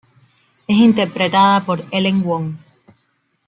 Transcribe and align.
Es 0.67 0.77
interpretada 0.77 1.63
por 1.63 1.85
Ellen 1.91 2.23
Wong. 2.23 2.55